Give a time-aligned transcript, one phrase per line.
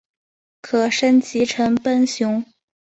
[0.61, 2.43] 可升级成奔熊。